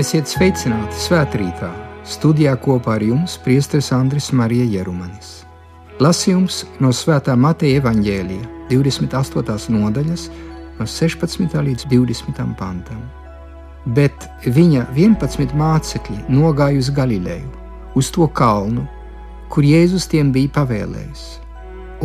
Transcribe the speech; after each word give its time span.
Esiet 0.00 0.24
sveicināti 0.24 0.96
svētkrītā. 0.96 1.68
Studijā 2.08 2.54
kopā 2.64 2.94
ar 2.94 3.02
jums 3.04 3.34
Priesteris 3.44 3.90
Andris 3.92 4.30
Marija 4.32 4.64
Jerumanis. 4.64 5.42
Lasījums 6.00 6.62
no 6.80 6.88
Svētā 6.96 7.34
Mateja 7.36 7.82
evaņģēlija 7.82 8.70
28. 8.70 9.68
nodaļas, 9.76 10.24
no 10.78 10.88
16. 10.88 11.44
līdz 11.68 11.84
20. 11.92 12.40
pantam. 12.56 13.04
Bet 13.84 14.16
viņa 14.48 14.88
11 14.96 15.52
mācekļi 15.60 16.20
nogāja 16.40 16.80
uz 16.80 16.88
Galileju, 16.88 17.52
uz 17.92 18.08
to 18.16 18.32
kalnu, 18.32 18.88
kur 19.52 19.68
Jēzus 19.68 20.08
tiem 20.08 20.32
bija 20.32 20.56
pavēlējis. 20.56 21.26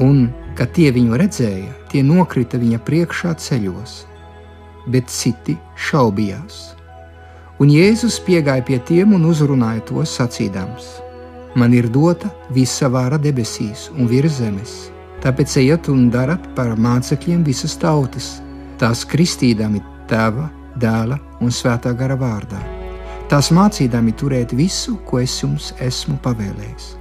Un, 0.03 0.25
kad 0.59 0.75
tie 0.75 0.91
viņu 0.91 1.23
redzēja, 1.23 1.71
tie 1.87 2.03
nokrita 2.03 2.59
viņa 2.59 2.83
priekšā 2.83 3.37
ceļos, 3.39 4.01
bet 4.91 5.07
citi 5.07 5.55
šaubījās 5.87 6.75
Un 7.57 7.71
Jēzus 7.73 8.19
piegāja 8.21 8.61
pie 8.61 8.77
tiem 8.85 9.15
un 9.17 9.23
uzrunāja 9.25 9.81
tos 9.89 10.11
sacīdams: 10.19 10.89
Man 11.57 11.73
ir 11.73 11.87
dota 11.89 12.29
visa 12.53 12.85
vara 12.93 13.17
debesīs 13.17 13.87
un 13.95 14.05
virs 14.11 14.37
zemes. 14.37 14.73
Tāpēc 15.23 15.55
ejiet 15.63 15.89
un 15.89 16.11
darat 16.13 16.43
par 16.53 16.75
mācekļiem 16.77 17.41
visas 17.47 17.73
tautas, 17.81 18.35
tās 18.77 19.01
kristīdami 19.09 19.81
tēva, 20.09 20.51
dēla 20.77 21.17
un 21.41 21.49
svētā 21.49 21.95
gara 21.97 22.19
vārdā. 22.19 22.61
Tās 23.27 23.49
mācīdami 23.51 24.13
turēt 24.13 24.53
visu, 24.53 24.99
ko 25.09 25.17
es 25.19 25.33
jums 25.41 25.73
esmu 25.81 26.19
pavēlējis. 26.21 26.93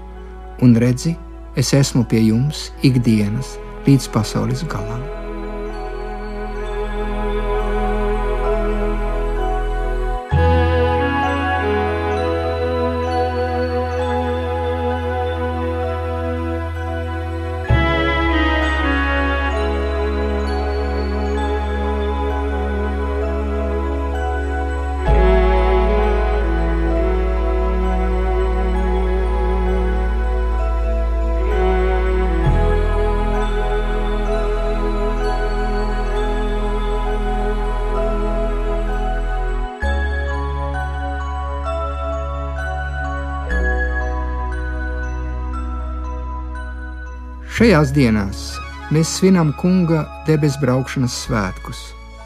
Un 0.65 0.73
redzi, 0.81 1.13
es 1.55 1.75
esmu 1.77 2.07
pie 2.09 2.25
jums 2.31 2.71
ikdienas 2.83 3.59
līdz 3.87 4.09
pasaules 4.17 4.65
galam. 4.73 5.05
Šajās 47.57 47.89
dienās 47.97 48.41
mēs 48.93 49.09
svinam 49.17 49.49
kunga 49.57 50.03
debesu 50.27 50.59
braukšanas 50.61 51.15
svētkus. 51.23 51.79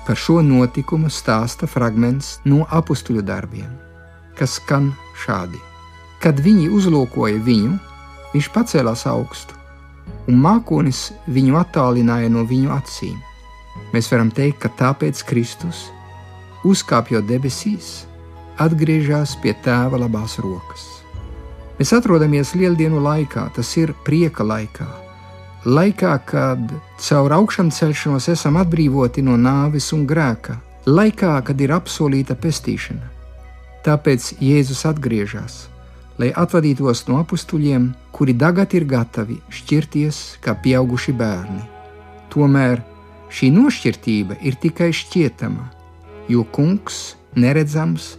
Par 0.02 0.18
šo 0.18 0.40
notikumu 0.42 1.06
stāsta 1.06 1.68
fragments 1.70 2.32
no 2.50 2.64
apakstuļu 2.66 3.20
darbiem, 3.22 3.68
kas 4.34 4.56
skan 4.58 4.88
šādi: 5.22 5.60
Kad 6.18 6.40
viņi 6.42 6.66
uzlūkoja 6.74 7.38
viņu, 7.46 7.76
viņš 8.32 8.48
pacēlās 8.56 9.04
augstu, 9.06 9.54
un 10.26 10.40
mākonis 10.42 11.12
viņu 11.30 11.60
attālināja 11.60 12.32
no 12.34 12.42
viņu 12.42 12.72
acīm. 12.74 13.20
Mēs 13.94 14.10
varam 14.10 14.32
teikt, 14.34 14.58
ka 14.64 14.72
tāpēc 14.80 15.20
Kristus, 15.28 15.84
uzkāpjot 16.66 17.28
debesīs, 17.28 18.00
atgriežas 18.58 19.36
pie 19.44 19.54
tēva 19.62 20.02
labās 20.02 20.40
rokas. 20.42 20.88
Mēs 21.78 21.94
atrodamies 21.94 22.56
lieldienu 22.58 22.98
laikā, 23.06 23.46
tas 23.54 23.70
ir 23.78 23.94
prieka 24.02 24.42
laikā 24.42 24.90
Laikā, 25.60 26.14
kad 26.24 26.70
caur 27.04 27.34
augšāmcelšanos 27.36 28.30
esam 28.32 28.56
atbrīvoti 28.56 29.20
no 29.20 29.34
nāves 29.36 29.90
un 29.92 30.06
grēka, 30.08 30.54
laikā, 30.88 31.34
kad 31.44 31.60
ir 31.60 31.74
apsolīta 31.76 32.32
pestīšana. 32.32 33.10
Tāpēc 33.84 34.30
Jēzus 34.40 34.86
atgriežas, 34.88 35.66
lai 36.16 36.32
atvadītos 36.32 37.04
no 37.10 37.20
apstuļiem, 37.20 37.90
kuri 38.08 38.38
tagad 38.40 38.72
ir 38.72 38.88
gatavi 38.88 39.36
šķirties 39.52 40.40
kā 40.40 40.56
pieauguši 40.64 41.12
bērni. 41.20 41.60
Tomēr 42.32 42.80
šī 43.28 43.52
nošķirtība 43.52 44.40
ir 44.40 44.56
tikai 44.64 44.94
šķietama, 44.96 45.68
jo 46.32 46.48
kungs, 46.56 47.18
neredzams, 47.36 48.14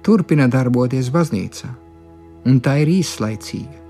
turpina 0.00 0.48
darboties 0.48 1.12
baznīcā, 1.12 1.68
un 2.48 2.62
tā 2.64 2.80
ir 2.80 2.96
īslaicīga, 3.02 3.82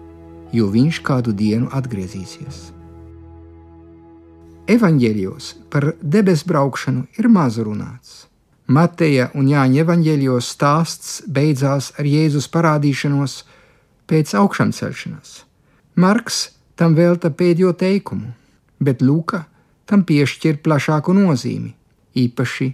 jo 0.51 0.73
viņš 0.75 1.05
kādu 1.07 1.31
dienu 1.31 1.71
atgriezīsies. 1.71 2.73
Evanģēlijos 4.67 5.53
par 5.71 5.93
debesu 6.03 6.49
braukšanu 6.51 7.05
ir 7.21 7.29
maz 7.31 7.55
runāts. 7.63 8.25
Mateja 8.67 9.29
un 9.39 9.47
Jāņa 9.47 9.85
evanģēlijos 9.85 10.49
stāsts 10.57 11.21
beidzās 11.31 11.93
ar 11.95 12.09
Jēzus 12.11 12.49
parādīšanos 12.51 13.37
pēc 14.11 14.33
augšām 14.41 14.73
celšanās. 14.75 15.45
Marks 15.95 16.41
tam 16.75 16.97
velta 16.99 17.31
pēdējo 17.31 17.77
teikumu, 17.79 18.33
bet 18.83 19.07
Lūka 19.07 19.45
tam 19.87 20.03
piešķir 20.03 20.59
plašāku 20.67 21.15
nozīmi, 21.15 21.71
īpaši 22.19 22.69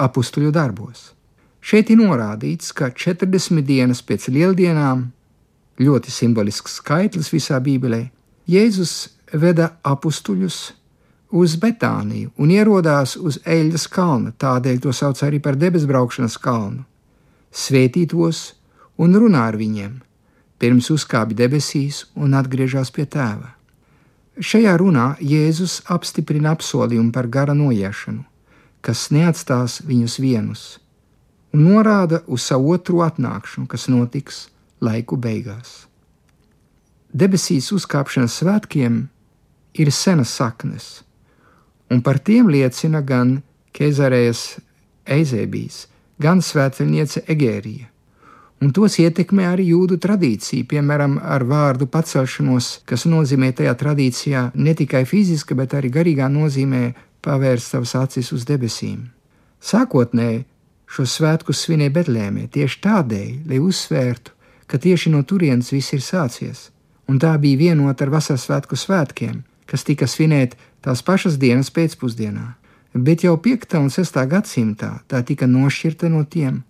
apstuļu 0.00 0.54
darbos. 0.56 1.12
Šeit 1.60 1.92
ir 1.92 2.00
norādīts, 2.00 2.72
ka 2.72 2.88
40 2.88 3.68
dienas 3.68 4.00
pēc 4.00 4.30
lieldienām, 4.32 5.10
ļoti 5.76 6.08
simbolisks 6.08 6.80
skaitlis 6.80 7.28
visā 7.36 7.60
Bībelē, 7.60 8.06
Jēzus 8.48 9.10
veda 9.36 9.74
apstuļus 9.84 10.62
uz 11.30 11.56
Betāniju 11.60 12.32
un 12.40 12.50
ierodās 12.52 13.16
uz 13.16 13.38
Eļļas 13.44 13.86
kalna, 13.92 14.32
tādēļ 14.32 14.80
to 14.84 14.92
sauc 14.92 15.20
arī 15.24 15.40
par 15.44 15.58
debesbraukšanas 15.60 16.38
kalnu. 16.40 16.84
Svētītos 17.52 18.54
un 18.96 19.14
runā 19.16 19.44
ar 19.50 19.58
viņiem, 19.60 20.00
pirms 20.58 20.90
uzkāpa 20.90 21.36
debesīs 21.36 22.06
un 22.16 22.34
atgriežas 22.38 22.90
pie 22.94 23.06
tēva. 23.06 23.54
Šajā 24.38 24.76
runā 24.78 25.16
Jēzus 25.20 25.82
apstiprina 25.90 26.52
apsolījumu 26.54 27.12
par 27.12 27.26
gara 27.26 27.56
noiešanu, 27.58 28.22
kas 28.80 29.08
neatstās 29.10 29.80
viņus 29.84 30.18
vienus, 30.22 30.62
un 31.52 31.66
norāda 31.66 32.22
uz 32.26 32.46
savu 32.46 32.72
otro 32.76 33.02
atnākšanu, 33.02 33.66
kas 33.66 33.88
notiks 33.90 34.46
laiku 34.80 35.18
beigās. 35.18 35.88
Debesīs 37.12 37.72
uzkāpšanas 37.74 38.38
svētkiem 38.38 39.02
ir 39.74 39.90
senas 39.92 40.30
saknes 40.38 41.07
un 41.90 42.02
par 42.04 42.18
tiem 42.18 42.50
liecina 42.52 43.00
gan 43.02 43.38
Kezarējas 43.72 44.58
Eizēbijas, 45.08 45.86
gan 46.20 46.42
svētceļniece 46.44 47.24
Egērija. 47.30 47.88
Un 48.58 48.72
tos 48.74 48.96
ietekmē 48.98 49.44
arī 49.52 49.68
jūdu 49.70 50.00
tradīcija, 50.02 50.66
piemēram, 50.66 51.20
ar 51.22 51.44
vārdu 51.46 51.86
pacelšanos, 51.86 52.80
kas 52.88 53.06
nozīmē 53.06 53.52
tajā 53.54 53.74
tradīcijā 53.78 54.48
ne 54.58 54.74
tikai 54.74 55.04
fiziska, 55.06 55.54
bet 55.54 55.76
arī 55.78 55.92
garīgā 55.94 56.26
nozīmē 56.32 56.88
pavērst 57.22 57.76
savas 57.76 57.94
acis 58.00 58.32
uz 58.34 58.46
debesīm. 58.48 59.04
Sākotnēji 59.62 60.42
šo 60.90 61.06
svētku 61.06 61.54
svinēja 61.54 61.94
Betlēmē 62.00 62.48
tieši 62.50 62.82
tādēļ, 62.82 63.30
lai 63.46 63.62
uzsvērtu, 63.62 64.34
ka 64.66 64.78
tieši 64.82 65.14
no 65.14 65.22
turienes 65.22 65.70
viss 65.72 65.94
ir 65.94 66.02
sācies, 66.02 66.68
un 67.06 67.22
tā 67.22 67.36
bija 67.38 67.62
vienota 67.62 68.04
ar 68.04 68.12
vasaras 68.18 68.48
svētku 68.48 68.76
svētkiem, 68.76 69.38
kas 69.68 69.84
tika 69.84 70.08
svinēti 70.08 70.56
tās 70.84 71.04
pašas 71.04 71.36
dienas 71.40 71.70
pēcpusdienā, 71.74 72.46
bet 72.94 73.24
jau 73.26 73.36
5. 73.44 73.76
un 73.78 73.90
6. 73.92 74.18
gadsimtā 74.32 74.90
tā 75.10 75.22
tika 75.22 75.46
nošķirta 75.46 76.08
no 76.12 76.24
tiem, 76.24 76.62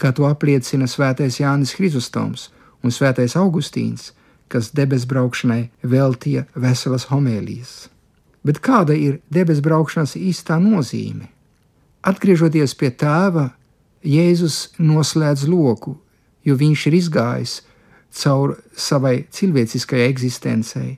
kā 0.00 0.12
to 0.16 0.26
apliecina 0.28 0.88
Svētais 0.88 1.40
Jānis 1.42 1.74
Hristostoms 1.76 2.48
un 2.82 2.94
Svētais 2.94 3.36
Augustīns, 3.36 4.12
kas 4.48 4.72
debesu 4.72 5.08
braukšanai 5.10 5.68
veltīja 5.82 6.46
veselas 6.56 7.08
homēlijas. 7.12 7.88
Bet 8.46 8.62
kāda 8.64 8.96
ir 8.96 9.18
debesu 9.34 9.64
braukšanas 9.66 10.16
īstā 10.16 10.56
nozīme? 10.62 11.28
Atgriežoties 12.06 12.74
pie 12.78 12.92
tēva, 12.94 13.50
Jēzus 14.06 14.78
noslēdz 14.78 15.48
loku, 15.50 15.96
jo 16.46 16.54
viņš 16.56 16.86
ir 16.88 16.96
izgājis 17.00 17.54
cauri 18.14 18.54
savai 18.78 19.26
cilvēciskajai 19.34 20.06
eksistencei, 20.08 20.92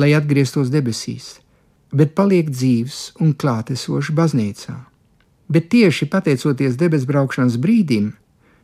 lai 0.00 0.14
atgrieztos 0.16 0.72
debesīs 0.72 1.36
bet 1.92 2.14
paliek 2.14 2.50
dzīves 2.50 3.10
un 3.22 3.34
klātesošs 3.34 4.12
baznīcā. 4.14 4.76
Bet 5.50 5.70
tieši 5.72 6.06
pateicoties 6.10 6.76
debesu 6.78 7.08
braukšanas 7.10 7.58
brīdim, 7.58 8.12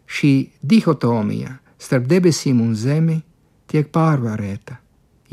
šī 0.06 0.50
dihotomija 0.62 1.56
starp 1.82 2.06
debesīm 2.10 2.60
un 2.62 2.76
zemi 2.78 3.20
tiek 3.66 3.90
pārvarēta. 3.94 4.78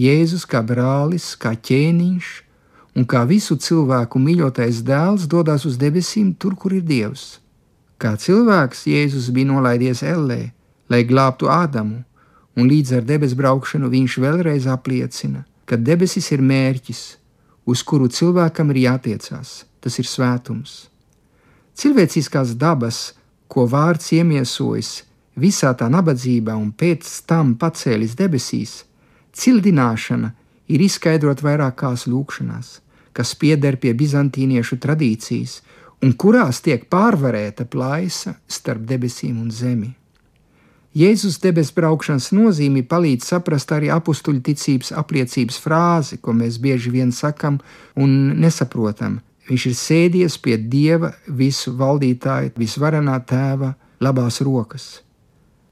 Jēzus 0.01 0.47
kā 0.49 0.63
brālis, 0.65 1.35
kā 1.37 1.53
ķēniņš 1.53 2.31
un 2.97 3.05
kā 3.09 3.21
visu 3.29 3.57
cilvēku 3.61 4.21
mīļotais 4.21 4.81
dēls 4.85 5.29
dodas 5.29 5.67
uz 5.69 5.77
debesīm, 5.77 6.33
tur, 6.33 6.57
kur 6.57 6.73
ir 6.73 6.81
Dievs. 6.81 7.37
Kā 8.01 8.17
cilvēks 8.17 8.87
Jēzus 8.89 9.29
bija 9.33 9.51
nolaidies 9.53 10.01
ellē, 10.01 10.49
lai 10.89 11.05
glābtu 11.05 11.49
Ādamu, 11.53 12.01
un 12.57 12.69
līdz 12.69 12.97
ar 12.97 13.05
debesu 13.05 13.37
braukšanu 13.37 13.89
viņš 13.93 14.17
vēlreiz 14.21 14.65
apliecina, 14.69 15.45
ka 15.65 15.77
debesis 15.77 16.31
ir 16.31 16.41
mērķis, 16.43 17.01
uz 17.65 17.83
kuru 17.83 18.09
cilvēkam 18.11 18.71
ir 18.73 18.83
jātiecās. 18.87 19.63
Tas 19.83 19.99
ir 19.99 20.07
svētums. 20.07 20.87
Cilvēciskās 21.75 22.53
dabas, 22.55 23.11
ko 23.51 23.65
vārds 23.67 24.13
iemiesojas 24.15 25.01
visā 25.35 25.73
tā 25.75 25.89
nabadzībā 25.91 26.55
un 26.55 26.71
pēc 26.71 27.09
tam 27.27 27.55
pacēlis 27.59 28.15
debesīs, 28.15 28.83
cildināšana 29.33 30.31
ir 30.71 30.83
izskaidrot 30.85 31.43
vairākās 31.43 32.05
lūkšanās, 32.07 32.69
kas 33.13 33.33
pieder 33.35 33.77
pie 33.81 33.93
bizantīniešu 33.97 34.79
tradīcijas 34.85 35.59
un 36.03 36.13
kurās 36.19 36.61
tiek 36.63 36.87
pārvarēta 36.91 37.65
plaisa 37.65 38.37
starp 38.47 38.85
debesīm 38.87 39.41
un 39.41 39.51
zemi. 39.51 39.91
Jēzus 40.93 41.39
debesu 41.41 41.73
braukšanas 41.73 42.27
nozīmi 42.37 42.83
palīdz 42.85 43.31
saprast 43.31 43.71
arī 43.73 43.87
apakstuļu 43.89 44.43
ticības 44.45 44.91
apliecības 44.93 45.57
frāzi, 45.63 46.19
ko 46.21 46.35
mēs 46.37 46.59
bieži 46.61 46.93
vien 46.93 47.09
sakam 47.09 47.57
un 47.97 48.11
nesaprotam. 48.37 49.15
Viņš 49.49 49.65
ir 49.71 49.73
sēdies 49.79 50.37
pie 50.37 50.59
Dieva 50.61 51.09
visu 51.25 51.73
valdītāja, 51.79 52.53
visvarenā 52.61 53.17
tēva 53.25 53.71
labās 54.05 54.37
rokas. 54.45 55.01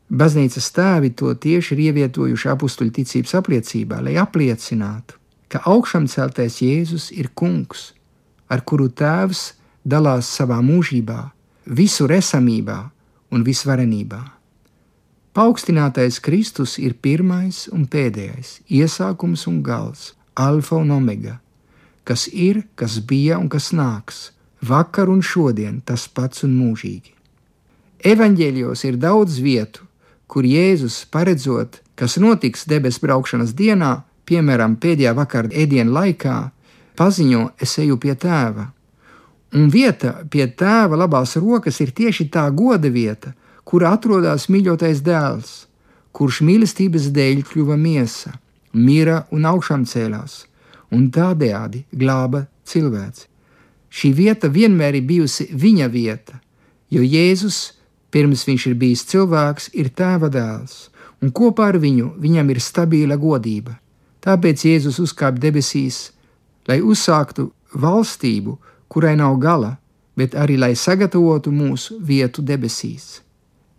Baznīcas 0.09 0.73
tēvi 0.73 1.13
to 1.13 1.35
tieši 1.37 1.77
ir 1.77 1.85
ievietojuši 1.85 2.51
apakstuļu 2.55 2.97
ticības 2.97 3.37
apliecībā, 3.37 4.01
lai 4.01 4.17
apliecinātu, 4.17 5.21
ka 5.53 5.61
augšām 5.69 6.09
celtais 6.09 6.57
Jēzus 6.65 7.11
ir 7.13 7.29
kungs, 7.37 7.91
ar 8.49 8.65
kuru 8.65 8.89
tēvs 8.89 9.51
dalās 9.85 10.33
savā 10.33 10.57
mūžībā, 10.65 11.21
visur 11.69 12.11
esamībā 12.17 12.83
un 13.31 13.45
visvarenībā. 13.45 14.40
Paaugstinātais 15.31 16.19
Kristus 16.19 16.73
ir 16.75 16.97
pirmais 16.99 17.69
un 17.71 17.85
pēdējais, 17.87 18.57
iesākums 18.67 19.45
un 19.47 19.61
gals, 19.63 20.09
alfa 20.35 20.75
un 20.75 20.91
omega, 20.91 21.37
kas 22.03 22.25
ir, 22.27 22.65
kas 22.75 22.97
bija 22.99 23.37
un 23.39 23.47
kas 23.47 23.69
nāks, 23.71 24.33
vakar 24.59 25.07
un 25.07 25.23
šodien 25.23 25.79
tas 25.87 26.09
pats 26.11 26.43
un 26.43 26.57
mūžīgi. 26.59 27.15
Evanģēļos 28.11 28.83
ir 28.89 28.99
daudz 28.99 29.39
vietu, 29.39 29.87
kur 30.27 30.43
Jēzus 30.43 31.05
paredzot, 31.07 31.79
kas 31.95 32.19
notiks 32.19 32.67
debesu 32.67 32.99
braukšanas 33.05 33.55
dienā, 33.55 34.01
piemēram, 34.27 34.75
pēdējā 34.83 35.15
vakara 35.15 35.55
ēdienu 35.63 35.95
laikā, 35.95 36.37
paziņo: 36.99 37.53
Es 37.55 37.79
eju 37.79 37.95
pie 38.03 38.17
tēva. 38.19 38.67
Un 39.55 39.71
vieta 39.71 40.25
pie 40.31 40.47
tēva 40.47 40.99
labās 40.99 41.37
rokas 41.39 41.79
ir 41.79 41.95
tieši 41.95 42.27
tā 42.35 42.49
goda 42.51 42.91
vieta, 42.91 43.31
kur 43.71 43.87
atrodas 43.87 44.49
mīļotais 44.51 44.99
dēls, 45.05 45.51
kurš 46.11 46.41
mīlestības 46.43 47.09
dēļ 47.15 47.43
kļuva 47.47 47.79
miesa, 47.79 48.35
mira 48.75 49.23
un 49.31 49.47
augšām 49.47 49.87
cēlās, 49.87 50.41
un 50.91 51.07
tādējādi 51.15 51.85
glāba 51.95 52.45
cilvēci. 52.67 53.27
Šī 53.91 54.13
vieta 54.15 54.51
vienmēr 54.51 54.99
ir 54.99 55.07
bijusi 55.07 55.47
viņa 55.55 55.87
vieta, 55.91 56.39
jo 56.91 57.03
Jēzus 57.03 57.71
Pirms 58.11 58.43
viņš 58.43 58.65
ir 58.67 58.75
bijis 58.75 59.05
cilvēks, 59.07 59.69
ir 59.71 59.87
tēva 59.95 60.27
dēls, 60.31 60.89
un 61.23 61.31
kopā 61.31 61.69
ar 61.71 61.77
viņu 61.79 62.11
viņam 62.19 62.49
ir 62.51 62.59
stabila 62.59 63.15
godība. 63.15 63.77
Tāpēc 64.21 64.65
Jēzus 64.67 64.99
uzkāpa 64.99 65.39
debesīs, 65.39 66.11
lai 66.67 66.81
uzsāktu 66.83 67.47
valstību, 67.71 68.57
kurai 68.91 69.15
nav 69.15 69.39
gala, 69.39 69.77
bet 70.19 70.35
arī 70.35 70.59
lai 70.59 70.73
sagatavotu 70.75 71.53
mūsu 71.55 72.01
vietu 72.03 72.43
debesīs. 72.43 73.21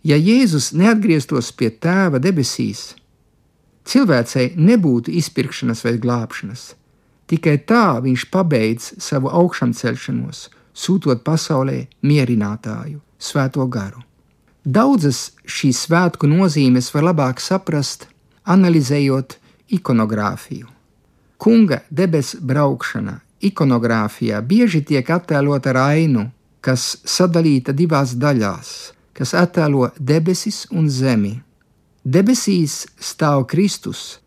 Ja 0.03 0.17
Jēzus 0.19 0.73
neatgrieztos 0.75 1.53
pie 1.55 1.69
tēva 1.71 2.19
debesīs, 2.19 2.93
cilvēcei 3.87 4.53
nebūtu 4.59 5.13
izpirkšanas 5.15 5.83
vai 5.85 5.93
glābšanas. 6.03 6.73
Tikai 7.31 7.55
tā 7.63 8.01
viņš 8.03 8.25
pabeidz 8.33 8.89
savu 8.99 9.31
augšāmcelšanos, 9.31 10.49
sūtot 10.75 11.23
pasaulē 11.23 11.85
mierinātāju, 12.03 12.99
svēto 13.15 13.63
garu. 13.71 14.03
Daudzas 14.63 15.31
šīs 15.47 15.85
svētku 15.87 16.27
nozīmes 16.27 16.89
var 16.95 17.07
labāk 17.09 17.39
saprast, 17.43 18.07
analizējot 18.43 19.37
ikonogrāfiju. 19.75 20.67
Kunga 21.39 21.81
debesu 21.89 22.39
braukšana 22.43 23.17
ikonogrāfijā 23.43 24.39
bieži 24.47 24.83
tiek 24.87 25.09
attēlota 25.11 25.73
ar 25.73 25.79
ainu, 25.95 26.27
kas 26.63 26.97
sadalīta 27.03 27.75
divās 27.75 28.15
daļās, 28.19 28.69
kas 29.13 29.33
attēlo 29.37 29.91
debesis 29.97 30.65
un 30.71 30.89
zemi. 30.89 31.37
Debesīs 32.03 32.83
stāv 32.99 33.45
Kristus, 33.47 34.19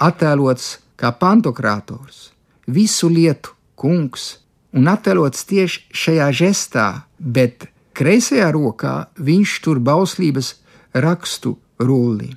attēlots 0.00 0.78
kā 0.98 1.12
pantokrātors, 1.14 2.32
visu 2.66 3.08
lietu 3.12 3.54
kungs, 3.78 4.38
un 4.72 4.88
attēlots 4.90 5.44
tieši 5.46 5.84
šajā 5.92 6.28
žestā, 6.42 6.88
bet 7.18 7.68
Kreisajā 7.92 8.48
rokā 8.54 8.94
viņš 9.20 9.58
tur 9.64 9.78
bauslības 9.84 10.54
rakstu 10.96 11.58
rulli. 11.78 12.30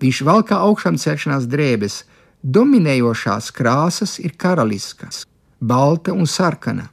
Viņš 0.00 0.22
valkā 0.26 0.58
augšām 0.66 0.96
celšanās 0.98 1.46
drēbes, 1.50 2.00
dominējošās 2.42 3.50
krāsas 3.54 4.16
ir 4.18 4.34
karaliskas, 4.40 5.22
balta 5.60 6.14
un 6.16 6.26
sarkana. 6.26 6.88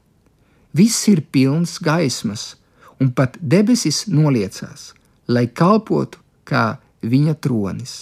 Viss 0.75 1.07
ir 1.09 1.23
pilns 1.31 1.79
gaismas, 1.81 2.53
un 3.01 3.11
pat 3.15 3.37
debesis 3.41 4.05
noliecās, 4.07 4.93
lai 5.27 5.47
kalpotu 5.47 6.21
kā 6.47 6.77
viņa 7.01 7.35
tronis. 7.41 7.97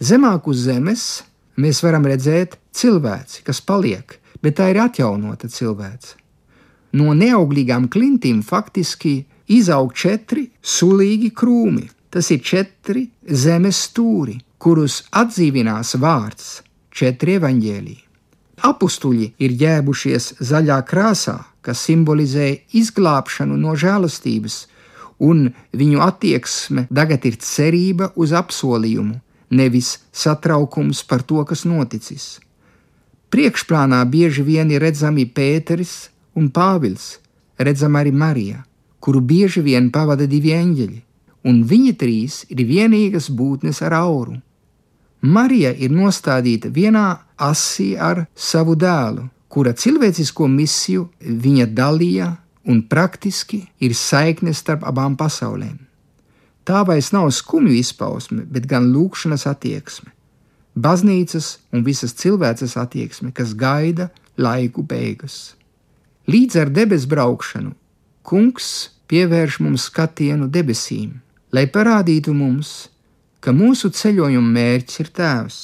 Zemāk 0.00 0.48
uz 0.50 0.66
zemes 0.66 1.22
mēs 1.56 1.80
varam 1.84 2.04
redzēt 2.06 2.58
cilvēci, 2.74 3.44
kas 3.46 3.62
paliek, 3.64 4.18
bet 4.42 4.58
tā 4.58 4.68
ir 4.74 4.82
atjaunota 4.84 5.48
cilvēce 5.48 6.24
no 6.94 7.14
neauglīgām 7.18 7.88
klintīm 7.90 8.42
faktiski 8.46 9.24
izaug 9.50 9.92
četri 9.94 10.46
sulīgi 10.62 11.32
krūmi. 11.34 11.88
Tas 12.14 12.30
ir 12.30 12.42
četri 12.46 13.08
zemes 13.26 13.80
stūri, 13.88 14.36
kurus 14.62 15.00
atdzīvinās 15.10 15.96
vārds, 15.98 16.60
četri 16.94 17.40
evaņģēlī. 17.40 17.96
Apustuļi 18.64 19.32
ir 19.42 19.56
ģēbušies 19.58 20.36
zaļā 20.38 20.76
krāsā, 20.86 21.40
kas 21.64 21.82
simbolizē 21.88 22.50
izglābšanu 22.76 23.56
no 23.58 23.74
žēlastības, 23.78 24.64
un 25.24 25.48
viņu 25.72 26.02
attieksme 26.04 26.86
tagad 26.92 27.24
ir 27.28 27.38
cerība 27.40 28.10
uz 28.20 28.34
apsolījumu, 28.36 29.16
nevis 29.50 29.98
satraukums 30.12 31.04
par 31.08 31.22
to, 31.22 31.40
kas 31.48 31.64
noticis. 31.64 32.38
Priekšplānā 33.34 34.02
bieži 34.10 34.44
vien 34.46 34.70
ir 34.70 34.82
redzami 34.84 35.26
Pēteris, 35.26 36.10
un 36.38 36.50
Pāvils, 36.54 37.18
redzam 37.58 37.96
arī 37.98 38.12
Marija, 38.12 38.62
kuru 39.00 39.20
bieži 39.20 39.62
vien 39.62 39.90
pavada 39.90 40.26
divi 40.30 40.52
eņģeļi, 40.54 41.00
un 41.50 41.62
viņi 41.70 41.94
trīs 42.00 42.42
ir 42.48 42.64
vienīgas 42.68 43.30
būtnes 43.30 43.82
ar 43.84 43.96
auru. 44.00 44.38
Marija 45.24 45.72
ir 45.72 45.92
nostādīta 45.92 46.68
vienā 46.68 47.06
asī 47.40 47.94
ar 47.96 48.26
savu 48.34 48.76
dēlu, 48.76 49.28
kura 49.54 49.70
cilvēcisko 49.78 50.48
misiju 50.50 51.06
viņa 51.22 51.68
dalīja 51.70 52.32
un 52.66 52.80
praktiski 52.90 53.60
ir 53.86 53.94
saikne 53.94 54.54
starp 54.56 54.82
abām 54.88 55.14
pasaulēm. 55.20 55.76
Tā 56.64 56.80
vairs 56.88 57.12
nav 57.12 57.28
skumju 57.36 57.74
izpausme, 57.76 58.42
bet 58.48 58.66
gan 58.66 58.88
lūkšanas 58.90 59.44
attieksme, 59.46 60.10
baznīcas 60.74 61.58
un 61.72 61.84
visas 61.86 62.16
cilvēces 62.18 62.74
attieksme, 62.80 63.30
kas 63.36 63.52
gaida 63.54 64.08
laiku 64.40 64.82
beigas. 64.82 65.54
Līdz 66.26 66.60
ar 66.62 66.72
debesu 66.72 67.10
braukšanu 67.12 67.74
Kungs 68.24 68.88
pievērš 69.12 69.58
mums 69.60 69.84
skatienu 69.90 70.48
debesīm, 70.48 71.18
lai 71.52 71.66
parādītu 71.68 72.32
mums, 72.32 72.88
ka 73.44 73.52
mūsu 73.52 73.90
ceļojuma 73.92 74.54
mērķis 74.56 75.02
ir 75.04 75.10
Tēvs. 75.18 75.58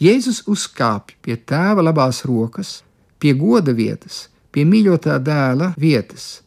Jēzus 0.00 0.40
uzkāpj 0.48 1.18
pie 1.20 1.36
Tēva 1.36 1.84
labās 1.84 2.22
rokas, 2.24 2.80
pie 3.24 3.32
goda 3.40 3.72
vietas, 3.72 4.26
pie 4.52 4.66
mīļotā 4.68 5.16
dēla 5.24 5.70
vietas, 5.80 6.42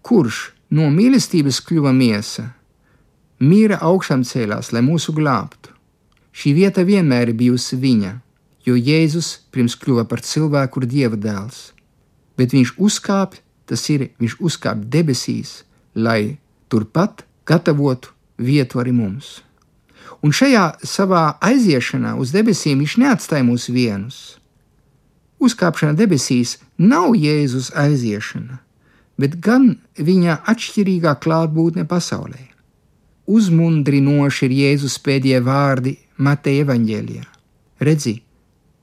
kurš 0.00 0.40
no 0.72 0.88
mīlestības 0.94 1.60
kļuva 1.68 1.92
miesa, 1.92 2.46
mīra 3.44 3.82
augšām 3.84 4.24
cēlās, 4.24 4.72
lai 4.72 4.80
mūsu 4.86 5.12
glābtu. 5.12 5.76
Šī 6.32 6.54
vieta 6.56 6.86
vienmēr 6.88 7.28
ir 7.28 7.36
bijusi 7.36 7.76
viņa, 7.76 8.16
jo 8.64 8.78
Jēzus 8.80 9.34
pirms 9.52 9.76
kļuva 9.76 10.08
par 10.08 10.24
cilvēku 10.24 10.80
ir 10.80 10.90
Dieva 10.96 11.20
dēls 11.20 11.68
bet 12.36 12.54
viņš 12.54 12.74
uzkāpa, 12.80 13.40
tas 13.68 13.84
ir, 13.92 14.10
viņš 14.20 14.38
uzkāpa 14.40 14.88
debesīs, 14.96 15.62
lai 15.94 16.38
turpat 16.72 17.24
gatavotu 17.48 18.12
vietu 18.38 18.80
arī 18.82 18.94
mums. 18.96 19.40
Un 20.22 20.34
šajā 20.34 20.78
savā 20.86 21.36
aiziešanā 21.42 22.14
uz 22.20 22.32
debesīm 22.34 22.82
viņš 22.82 22.98
neatstāja 23.02 23.46
mūs 23.46 23.68
vienus. 23.72 24.38
Uzkāpšana 25.42 25.96
debesīs 25.98 26.58
nav 26.78 27.16
Jēzus 27.18 27.72
aiziešana, 27.78 28.60
bet 29.18 29.40
gan 29.42 29.72
viņa 29.98 30.38
atšķirīgā 30.52 31.16
klātbūtne 31.24 31.84
pasaulē. 31.90 32.44
Uzmundrinoši 33.26 34.46
ir 34.46 34.54
Jēzus 34.58 34.98
pēdējie 35.02 35.40
vārdi 35.46 35.96
Mateja 36.22 36.66
evaņģēlijā. 36.66 37.24
Redzi, 37.82 38.16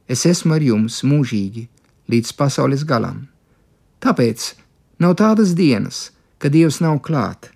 es 0.07 0.25
esmu 0.27 0.57
ar 0.57 0.65
jums 0.65 0.99
mūžīgi 1.07 1.67
līdz 2.11 2.33
pasaules 2.35 2.83
galam. 2.87 3.27
Tāpēc 4.03 4.53
nav 4.99 5.15
tādas 5.19 5.53
dienas, 5.55 6.09
kad 6.39 6.55
Dievs 6.55 6.79
nav 6.83 6.99
klāt. 7.05 7.51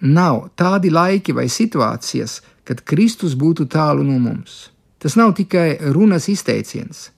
Nav 0.00 0.48
tādi 0.58 0.90
laiki 0.94 1.34
vai 1.34 1.46
situācijas, 1.50 2.40
kad 2.66 2.82
Kristus 2.86 3.34
būtu 3.38 3.66
tālu 3.70 4.06
no 4.06 4.18
mums. 4.22 4.68
Tas 4.98 5.14
nav 5.18 5.34
tikai 5.38 5.78
runas 5.94 6.26
izteiciens, 6.30 7.08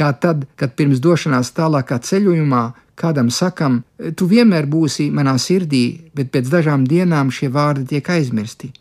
kā 0.00 0.10
tad, 0.16 0.46
kad 0.56 0.72
pirms 0.78 1.02
došanās 1.04 1.52
tālākā 1.56 2.00
ceļojumā 2.08 2.64
kādam 3.00 3.30
sakam, 3.32 3.80
tu 4.16 4.28
vienmēr 4.28 4.68
būsi 4.68 5.08
manā 5.14 5.36
sirdī, 5.40 6.10
bet 6.16 6.32
pēc 6.34 6.50
dažām 6.52 6.84
dienām 6.88 7.32
šie 7.32 7.48
vārdi 7.52 7.86
tiek 7.94 8.12
aizmirsti. 8.16 8.72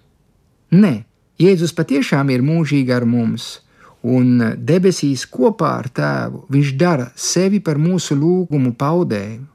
Nē, 0.75 0.93
Jēzus 1.39 1.71
patiešām 1.75 2.29
ir 2.33 2.43
mūžīgi 2.43 2.91
ar 2.91 3.05
mums, 3.07 3.61
un 4.03 4.41
debesīs 4.71 5.25
kopā 5.31 5.71
ar 5.79 5.87
Tēvu 5.95 6.43
Viņš 6.51 6.73
dara 6.79 7.07
sevi 7.15 7.61
par 7.63 7.79
mūsu 7.79 8.15
lūgumu 8.19 8.73
paudēju 8.75 9.45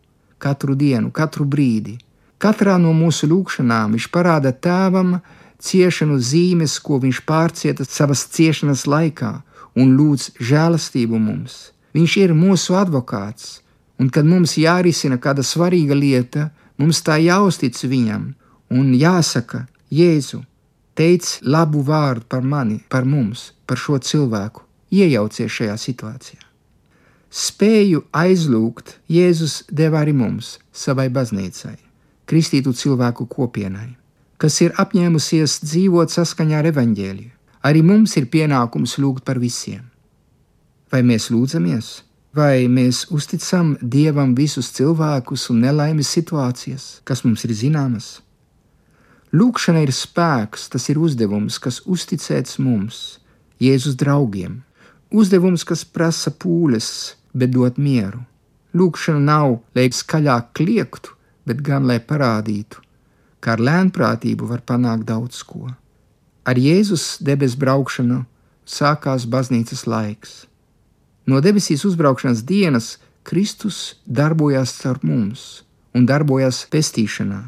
katru 0.45 0.75
dienu, 0.77 1.11
katru 1.13 1.45
brīdi. 1.49 1.99
Katrā 2.41 2.77
no 2.81 2.93
mūsu 2.97 3.29
lūgšanām 3.31 3.97
Viņš 3.97 4.09
parāda 4.13 4.53
Tēvam 4.53 5.19
ciešanu 5.65 6.19
zīmes, 6.21 6.79
ko 6.81 6.99
Viņš 7.05 7.21
pārcieta 7.29 7.85
savas 7.89 8.27
ciešanas 8.33 8.87
laikā, 8.89 9.33
un 9.77 9.95
lūdz 9.99 10.31
žēlastību 10.41 11.19
mums. 11.19 11.73
Viņš 11.95 12.17
ir 12.23 12.35
mūsu 12.35 12.75
advokāts, 12.79 13.61
un 13.99 14.11
kad 14.11 14.27
mums 14.27 14.57
jārisina 14.59 15.19
kāda 15.23 15.45
svarīga 15.47 15.95
lieta, 15.95 16.49
mums 16.79 17.03
tā 17.07 17.19
jāuztic 17.23 17.79
Viņam 17.85 18.33
un 18.75 18.95
jāsaka, 18.99 19.67
Jēzu, 19.95 20.41
teic 20.99 21.27
labu 21.43 21.85
vārdu 21.87 22.27
par 22.29 22.43
mani, 22.43 22.81
par 22.89 23.05
mums, 23.07 23.53
par 23.67 23.79
šo 23.79 24.01
cilvēku, 24.03 24.65
iejaucies 24.91 25.53
šajā 25.53 25.77
situācijā. 25.79 26.43
Spēju 27.35 28.05
aizlūgt 28.15 28.97
Jēzus 29.11 29.65
deva 29.71 30.01
arī 30.03 30.15
mums, 30.15 30.59
savai 30.73 31.09
baznīcai, 31.15 31.77
kristītu 32.31 32.73
cilvēku 32.75 33.27
kopienai, 33.31 33.95
kas 34.39 34.61
ir 34.63 34.75
apņēmusies 34.79 35.61
dzīvot 35.67 36.15
saskaņā 36.15 36.63
ar 36.63 36.71
evaņģēliju. 36.71 37.33
Arī 37.65 37.81
mums 37.81 38.13
ir 38.21 38.27
pienākums 38.29 38.99
lūgt 39.01 39.25
par 39.25 39.39
visiem. 39.41 39.87
Vai 40.93 41.01
mēs 41.01 41.31
lūdzamies, 41.33 41.87
vai 42.37 42.67
mēs 42.69 43.07
uzticam 43.09 43.71
Dievam 43.81 44.35
visus 44.37 44.69
cilvēkus 44.77 45.49
un 45.55 45.63
nelaimes 45.65 46.11
situācijas, 46.13 47.01
kas 47.09 47.25
mums 47.25 47.47
ir 47.49 47.55
zināmas? 47.57 48.19
Lūkšana 49.35 49.81
ir 49.83 49.91
spēks, 49.97 50.69
tas 50.71 50.91
ir 50.93 51.01
uzdevums, 51.01 51.57
kas 51.59 51.81
uzticēts 51.91 52.61
mums, 52.61 52.99
Jēzus 53.63 53.97
draugiem. 53.97 54.61
Uzdevums, 55.15 55.65
kas 55.65 55.87
prasa 55.89 56.31
pūles, 56.31 57.15
bet 57.33 57.55
dod 57.55 57.81
mieru. 57.81 58.21
Lūkšana 58.77 59.23
nav, 59.25 59.57
lai 59.75 59.89
skaļāk 59.89 60.53
kliegtu, 60.59 61.17
bet 61.49 61.65
gan 61.65 61.89
lai 61.89 61.97
parādītu, 62.03 62.83
kā 63.41 63.57
ar 63.57 63.65
lēnprātību 63.65 64.51
var 64.53 64.63
panākt 64.67 65.09
daudz 65.09 65.41
ko. 65.49 65.71
Ar 66.45 66.59
Jēzus 66.61 67.23
debesu 67.25 67.57
braukšanu 67.57 68.19
sākās 68.69 69.25
baznīcas 69.25 69.87
laiks. 69.89 70.45
No 71.25 71.41
debesīs 71.41 71.87
uzbraukšanas 71.89 72.43
dienas 72.45 72.99
Kristus 73.25 73.95
darbojās 74.05 74.75
caur 74.83 75.01
mums 75.01 75.63
un 75.97 76.05
darbojās 76.05 76.67
pestīšanā 76.69 77.41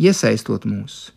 iesaistot 0.00 0.64
mūs. 0.64 1.10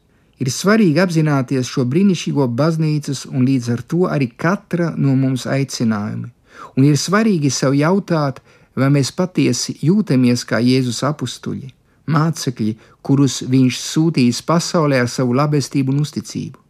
Ir 0.44 0.52
svarīgi 0.52 1.00
apzināties 1.00 1.70
šo 1.72 1.86
brīnišķīgo 1.88 2.50
baznīcas 2.60 3.24
un 3.32 3.48
līdz 3.48 3.72
ar 3.78 3.86
to 3.94 4.02
arī 4.12 4.28
katra 4.36 4.92
no 4.98 5.16
mums 5.16 5.48
aicinājumi. 5.48 6.28
Un 6.76 6.90
ir 6.90 7.00
svarīgi 7.00 7.52
sev 7.52 7.78
jautāt, 7.80 8.42
vai 8.76 8.92
mēs 8.92 9.14
patiesi 9.16 9.78
jūtamies 9.88 10.44
kā 10.44 10.60
Jēzus 10.60 11.00
apstuļi, 11.08 11.72
mācekļi, 12.12 12.76
kurus 13.00 13.40
viņš 13.48 13.80
sūtījis 13.80 14.44
pasaulē 14.44 15.00
ar 15.06 15.12
savu 15.12 15.40
labestību 15.40 15.96
un 15.96 16.04
uzticību. 16.04 16.65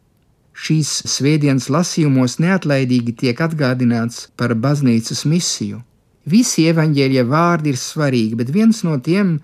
Šīs 0.55 0.91
svētdienas 1.12 1.67
lasījumos 1.74 2.38
neatlaidīgi 2.39 3.15
tiek 3.21 3.41
atgādināts 3.43 4.29
par 4.39 4.55
baznīcas 4.55 5.25
misiju. 5.27 5.81
Visi 6.25 6.63
evaņģēlie 6.71 7.25
vārdi 7.27 7.74
ir 7.74 7.81
svarīgi, 7.81 8.38
bet 8.39 8.53
viens 8.55 8.79
no 8.88 8.95
tiem 9.03 9.35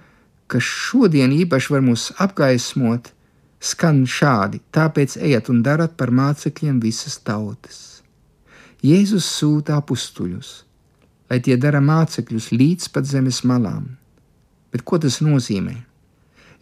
kas 0.51 0.67
šodien 0.67 1.31
īpaši 1.31 1.71
var 1.71 1.83
mūs 1.85 2.09
apgaismot, 2.19 3.11
skan 3.63 4.03
šādi: 4.07 4.59
tāpēc 4.75 5.15
ejiet 5.21 5.51
un 5.53 5.61
darat 5.63 5.95
par 5.99 6.11
mācekļiem 6.11 6.81
visas 6.83 7.19
tautas. 7.23 8.01
Jēzus 8.83 9.27
sūta 9.37 9.77
apstuļus, 9.79 10.49
lai 11.29 11.39
tie 11.45 11.55
dara 11.55 11.79
mācekļus 11.85 12.49
līdz 12.51 12.89
pat 12.95 13.07
zemes 13.07 13.43
malām. 13.47 13.85
Bet 14.73 14.83
ko 14.87 14.99
tas 14.99 15.19
nozīmē? 15.21 15.77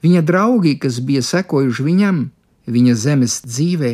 Viņa 0.03 0.21
draugi, 0.27 0.75
kas 0.83 0.99
bija 1.05 1.23
sekojuši 1.25 1.85
viņam, 1.85 2.19
viņa 2.69 2.95
zemes 2.99 3.39
dzīvē, 3.45 3.93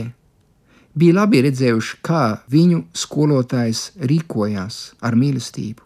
bija 0.95 1.19
labi 1.19 1.41
redzējuši, 1.45 1.97
kā 2.05 2.25
viņu 2.51 2.85
skolotājs 2.95 3.91
rīkojās 3.99 4.79
ar 5.05 5.17
mīlestību. 5.19 5.83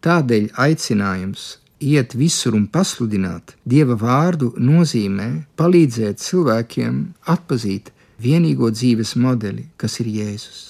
Tādēļ 0.00 0.52
aicinājums 0.56 1.46
iet 1.80 2.14
visur 2.16 2.54
un 2.56 2.66
pasludināt 2.72 3.56
Dieva 3.68 3.96
vārdu 4.00 4.52
nozīmē 4.56 5.28
palīdzēt 5.60 6.20
cilvēkiem 6.20 7.00
atpazīt 7.34 7.90
vienīgo 8.20 8.70
dzīves 8.72 9.16
modeli, 9.16 9.66
kas 9.76 10.00
ir 10.00 10.12
Jēzus. 10.12 10.62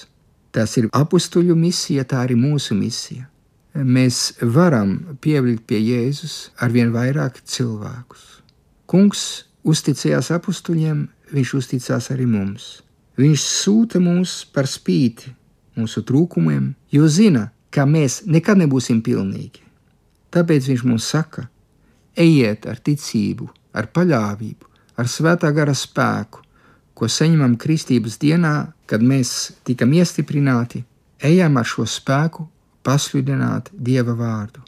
Tas 0.51 0.75
ir 0.79 0.89
apstuļu 0.91 1.55
misija, 1.55 2.03
tā 2.03 2.25
arī 2.25 2.35
mūsu 2.35 2.75
misija. 2.75 3.27
Mēs 3.71 4.33
varam 4.41 5.17
pievilkt 5.23 5.63
pie 5.67 5.79
Jēzus 5.79 6.51
ar 6.59 6.73
vien 6.75 6.91
vairāk 6.91 7.39
cilvēkus. 7.47 8.41
Kungs 8.91 9.45
uzticējās 9.63 10.31
apstuļiem, 10.35 11.05
viņš 11.31 11.53
uzticās 11.61 12.11
arī 12.11 12.27
mums. 12.27 12.81
Viņš 13.21 13.41
sūta 13.45 13.99
mūs 14.01 14.41
par 14.53 14.65
spīti 14.65 15.29
mūsu 15.77 16.01
trūkumiem, 16.07 16.71
jo 16.89 17.07
zina, 17.07 17.49
ka 17.69 17.85
mēs 17.85 18.23
nekad 18.25 18.57
nebūsim 18.63 19.01
pilnīgi. 19.05 19.61
Tāpēc 20.33 20.69
viņš 20.71 20.83
mums 20.87 21.09
saka: 21.11 21.47
ejiet 22.15 22.65
ar 22.65 22.79
ticību, 22.79 23.49
ar 23.77 23.91
paļāvību, 23.93 24.69
ar 24.97 25.11
svētā 25.11 25.51
gara 25.55 25.75
spēku, 25.77 26.41
ko 26.95 27.09
saņemam 27.09 27.57
kristības 27.61 28.17
dienā, 28.21 28.71
kad 28.85 29.03
mēs 29.03 29.51
tikam 29.67 29.93
iestiprināti, 29.97 30.83
ejam 31.21 31.57
ar 31.61 31.67
šo 31.67 31.85
spēku 31.87 32.47
pasludināt 32.83 33.71
Dieva 33.73 34.15
vārdu. 34.17 34.63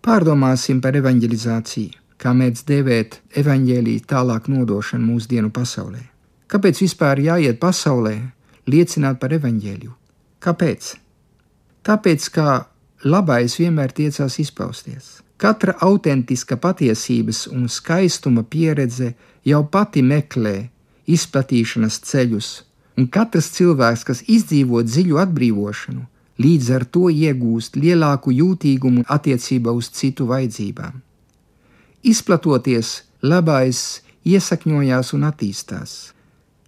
Pārdomāsim 0.00 0.80
par 0.80 0.96
evanģelizāciju, 0.96 1.98
kā 2.20 2.32
mēdz 2.36 2.64
dēvēt 2.68 3.20
evaņģēlīju 3.42 4.06
tālāk 4.08 4.48
nodošanu 4.52 5.12
mūsdienu 5.12 5.52
pasaulē. 5.52 6.09
Kāpēc 6.50 6.80
vispār 6.82 7.20
jāiet 7.22 7.60
pasaulē, 7.62 8.16
liecināt 8.66 9.20
par 9.22 9.30
evaņģēliju? 9.36 9.92
Kāpēc? 10.42 10.88
Tāpēc, 11.86 12.26
ka 12.34 12.46
labais 13.06 13.54
vienmēr 13.60 13.94
tiecās 13.94 14.40
izpausties. 14.42 15.20
Katra 15.40 15.76
autentiska 15.86 16.58
patiesības 16.60 17.46
un 17.54 17.68
skaistuma 17.70 18.42
pieredze 18.42 19.12
jau 19.46 19.62
pati 19.62 20.02
meklē 20.02 20.56
izplatīšanas 21.06 22.02
ceļus, 22.10 22.50
un 22.98 23.06
katrs 23.06 23.52
cilvēks, 23.54 24.04
kas 24.10 24.26
izdzīvo 24.26 24.82
dziļu 24.84 25.22
atbrīvošanu, 25.22 26.04
līdz 26.42 26.74
ar 26.76 26.84
to 26.84 27.06
iegūst 27.14 27.78
lielāku 27.78 28.34
jūtīgumu 28.34 29.06
attiecībā 29.06 29.70
uz 29.70 29.88
citu 29.94 30.26
vajadzībām. 30.34 30.98
Izplatoties, 32.02 32.96
labais 33.22 34.00
iesakņojās 34.26 35.14
un 35.14 35.28
attīstās 35.30 36.00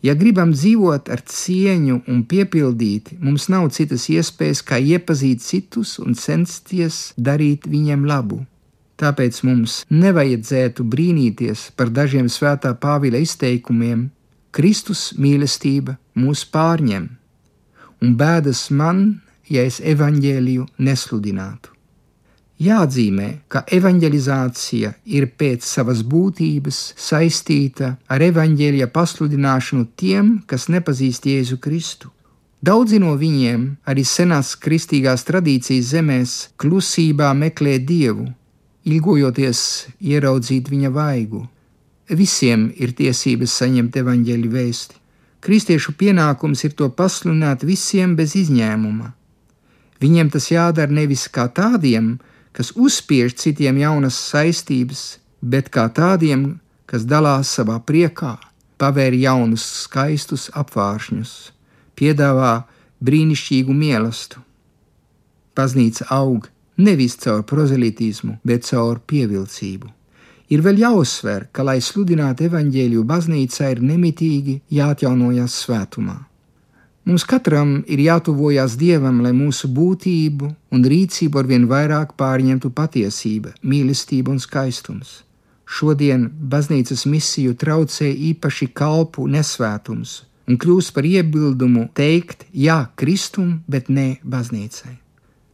Ja 0.02 0.16
gribam 0.18 0.50
dzīvot 0.50 1.06
ar 1.14 1.21
cieņu 1.30 2.00
un 2.11 2.23
piepildīti, 2.26 3.21
mums 3.23 3.47
nav 3.52 3.68
citas 3.75 4.09
iespējas, 4.11 4.64
kā 4.66 4.80
iepazīt 4.82 5.44
citus 5.44 5.94
un 6.02 6.16
censties 6.18 7.12
darīt 7.16 7.68
viņiem 7.71 8.02
labu. 8.11 8.40
Tāpēc 8.99 9.40
mums 9.47 9.80
nevajadzētu 9.90 10.85
brīnīties 10.87 11.71
par 11.78 11.90
dažiem 11.94 12.28
svētā 12.30 12.75
Pāvila 12.82 13.23
izteikumiem: 13.23 14.09
Kristus 14.50 15.12
mīlestība 15.18 15.97
mūs 16.18 16.44
pārņem, 16.54 17.09
un 18.02 18.16
bēdas 18.18 18.68
man, 18.71 19.23
ja 19.49 19.66
es 19.66 19.80
evaņģēliju 19.80 20.66
nesludinātu. 20.78 21.71
Jāatzīmē, 22.62 23.28
ka 23.50 23.64
evanģelizācija 23.75 24.92
ir 25.16 25.25
pēc 25.40 25.64
savas 25.66 26.02
būtības 26.07 26.78
saistīta 27.00 27.97
ar 28.07 28.23
evaņģēlija 28.23 28.87
pasludināšanu 28.95 29.88
tiem, 29.99 30.35
kas 30.47 30.69
nepazīst 30.71 31.26
Jēzu 31.26 31.59
Kristu. 31.64 32.12
Daudzi 32.62 33.00
no 33.02 33.16
viņiem 33.19 33.64
arī 33.90 34.04
senās 34.07 34.52
kristīgās 34.54 35.25
tradīcijas 35.26 35.88
zemēs 35.97 36.35
klusībā 36.62 37.33
meklē 37.35 37.81
Dievu, 37.83 38.28
ilgojoties 38.87 39.62
ieraudzīt 39.99 40.71
viņa 40.71 40.92
vaigu. 40.95 41.42
Visiem 42.12 42.69
ir 42.76 42.92
tiesības 42.95 43.57
saņemt 43.59 43.97
evaņģēļu 44.04 44.50
vēsti. 44.52 44.99
Kristiešu 45.42 45.97
pienākums 45.99 46.62
ir 46.69 46.76
to 46.78 46.87
pasludināt 46.95 47.64
visiem 47.66 48.14
bez 48.14 48.37
izņēmuma. 48.38 49.09
Viņiem 50.02 50.31
tas 50.31 50.47
jādara 50.52 50.95
nevis 50.95 51.26
kā 51.26 51.49
tādiem, 51.50 52.21
kas 52.52 52.73
uzspiež 52.76 53.35
citiem 53.40 53.80
jaunas 53.80 54.18
saistības, 54.30 55.18
bet 55.42 55.71
kā 55.73 55.88
tādiem, 55.88 56.61
kas 56.87 57.04
dalās 57.09 57.50
savā 57.56 57.78
priekā, 57.80 58.37
pavēr 58.78 59.16
jaunus, 59.16 59.64
skaistus 59.87 60.49
apvāršņus, 60.59 61.52
piedāvā 61.97 62.54
brīnišķīgu 63.02 63.76
mīlestību. 63.76 64.49
Baznīca 65.52 66.06
aug 66.14 66.47
nevis 66.80 67.18
caur 67.21 67.42
prozelitismu, 67.44 68.38
bet 68.44 68.64
caur 68.71 69.02
pievilcību. 69.04 69.90
Ir 70.52 70.61
vēl 70.64 70.80
jāuzsver, 70.80 71.47
ka, 71.52 71.64
lai 71.64 71.78
sludinātu 71.80 72.47
evaņģēliju, 72.49 73.04
baznīca 73.09 73.71
ir 73.73 73.80
nemitīgi 73.85 74.59
jāatjaunojas 74.73 75.56
svētumā. 75.64 76.18
Mums 77.02 77.25
katram 77.26 77.80
ir 77.90 77.99
jātuvojas 77.99 78.76
Dievam, 78.78 79.16
lai 79.25 79.32
mūsu 79.35 79.66
būtību 79.75 80.52
un 80.71 80.85
rīcību 80.87 81.40
arvien 81.40 81.64
vairāk 81.66 82.12
pārņemtu 82.14 82.71
patiesība, 82.71 83.56
mīlestība 83.66 84.30
un 84.30 84.38
skaistums. 84.38 85.25
Šodien 85.66 86.28
baznīcas 86.30 87.02
misiju 87.11 87.56
traucē 87.59 88.06
īpaši 88.30 88.68
kalpu 88.71 89.26
nesvētums 89.26 90.21
un 90.47 90.59
kļūst 90.62 90.94
par 90.94 91.06
iebildumu 91.09 91.88
teikt 91.99 92.47
jā 92.54 92.78
Kristum, 92.94 93.62
bet 93.66 93.90
ne 93.90 94.21
baznīcai. 94.23 94.94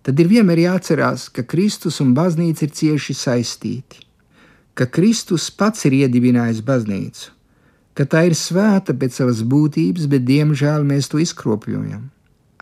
Tad 0.05 0.21
ir 0.21 0.29
vienmēr 0.29 0.67
jāatcerās, 0.67 1.31
ka 1.33 1.47
Kristus 1.49 2.03
un 2.05 2.13
baznīca 2.17 2.67
ir 2.69 2.77
cieši 2.77 3.17
saistīti, 3.17 4.05
ka 4.77 4.85
Kristus 4.85 5.49
pats 5.49 5.89
ir 5.89 5.97
iedibinājis 6.03 6.61
baznīcu 6.65 7.38
ka 7.99 8.07
tā 8.07 8.29
ir 8.29 8.37
svēta 8.39 8.95
pēc 8.95 9.17
savas 9.19 9.43
būtības, 9.43 10.07
bet 10.07 10.23
diemžēl 10.23 10.85
mēs 10.87 11.11
to 11.11 11.19
izkropļojam. 11.19 12.05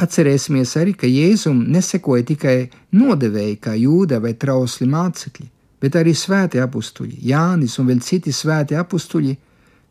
Atcerēsimies 0.01 0.73
arī, 0.81 0.95
ka 0.97 1.09
Jēzum 1.09 1.59
nesekoja 1.73 2.25
tikai 2.31 2.57
nodevēji 2.97 3.59
kā 3.65 3.75
jūda 3.77 4.21
vai 4.25 4.33
trausli 4.41 4.89
mācekļi, 4.89 5.49
bet 5.81 5.97
arī 6.01 6.15
svēti 6.17 6.61
apstuļi, 6.61 7.19
Jānis 7.31 7.77
un 7.81 7.91
vēl 7.91 8.01
citi 8.05 8.33
svēti 8.33 8.77
apstuļi, 8.81 9.35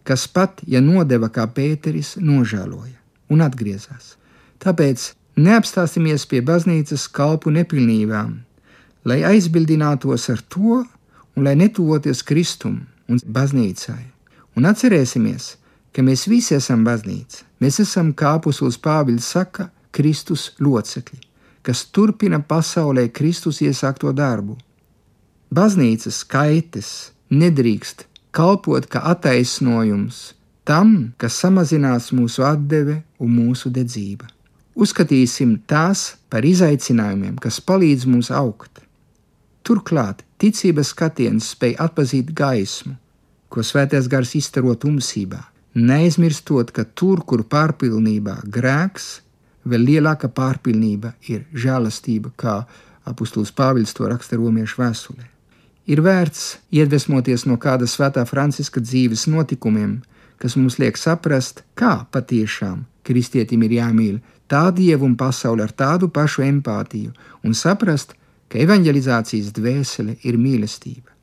kas 0.05 0.25
pat, 0.29 0.61
ja 0.69 0.81
nodeva 0.81 1.29
kā 1.33 1.45
Pēteris, 1.49 2.15
nožēloja 2.21 2.97
un 3.33 3.45
atgriezās. 3.45 4.15
Tāpēc 4.61 5.11
neapstāsimies 5.41 6.25
pie 6.29 6.41
baznīcas 6.45 7.05
kalpu 7.13 7.53
nepilnībām, 7.53 8.33
lai 9.05 9.21
aizbildinātos 9.29 10.29
ar 10.33 10.41
to 10.49 10.81
un 11.35 11.45
lai 11.45 11.53
netuvoties 11.57 12.25
Kristum 12.25 12.83
un 13.09 13.21
baznīcai. 13.25 14.14
Un 14.55 14.67
atcerēsimies, 14.69 15.55
ka 15.91 16.03
mēs 16.03 16.25
visi 16.31 16.55
esam 16.55 16.83
baznīca. 16.87 17.43
Mēs 17.63 17.79
esam, 17.83 18.11
kā 18.15 18.35
apustulis 18.37 18.77
Pāvils 18.79 19.27
saka, 19.31 19.69
Kristus 19.95 20.49
locekļi, 20.59 21.21
kas 21.63 21.85
turpina 21.95 22.41
pasaulē 22.43 23.07
Kristus 23.15 23.61
iesākto 23.63 24.11
darbu. 24.15 24.57
Baznīcas 25.55 26.23
kaites 26.27 26.89
nedrīkst 27.31 28.05
kalpot 28.35 28.87
kā 28.91 29.03
attaisnojums 29.11 30.33
tam, 30.67 31.13
kas 31.21 31.37
samazinās 31.39 32.09
mūsu 32.15 32.43
atdeve 32.43 32.97
un 33.21 33.31
mūsu 33.37 33.71
dedzība. 33.71 34.27
Uzskatīsim 34.75 35.61
tās 35.69 36.17
par 36.27 36.43
izaicinājumiem, 36.43 37.37
kas 37.39 37.61
palīdz 37.63 38.07
mums 38.11 38.31
augt. 38.35 38.81
Turklāt 39.63 40.25
ticības 40.41 40.91
skatiens 40.91 41.53
spēj 41.55 41.77
atpazīt 41.85 42.33
gaismu, 42.35 42.97
ko 43.49 43.63
svētais 43.63 44.07
gars 44.11 44.33
izstaro 44.37 44.75
tumsībā, 44.79 45.41
neaizmirstot, 45.75 46.71
ka 46.71 46.85
tur, 46.85 47.21
kur 47.27 47.43
pārpilnībā 47.51 48.39
grēks, 48.51 49.21
vēl 49.65 49.85
lielāka 49.89 50.29
pārpilnība 50.29 51.15
ir 51.29 51.45
žēlastība, 51.53 52.31
kā 52.37 52.63
apustulis 53.05 53.53
Pāvils 53.53 53.93
to 53.93 54.09
raksta 54.09 54.37
romiešu 54.39 54.81
vēstulē. 54.81 55.29
Ir 55.85 56.01
vērts 56.01 56.57
iedvesmoties 56.73 57.45
no 57.45 57.59
kāda 57.61 57.85
svētā 57.85 58.23
Franciska 58.25 58.81
dzīves 58.81 59.27
notikumiem, 59.29 59.99
kas 60.41 60.57
mums 60.57 60.79
liek 60.81 60.97
saprast, 60.97 61.61
kā 61.77 62.07
patiešām 62.11 62.85
kristietim 63.05 63.63
ir 63.67 63.77
jāmīl 63.77 64.15
tā 64.49 64.69
dievu 64.73 65.05
un 65.05 65.15
pasauli 65.17 65.63
ar 65.65 65.73
tādu 65.73 66.09
pašu 66.09 66.45
empātiju 66.45 67.13
un 67.45 67.53
saprast, 67.53 68.15
ka 68.49 68.61
evanģelizācijas 68.61 69.53
dvēsele 69.53 70.17
ir 70.23 70.37
mīlestība. 70.41 71.14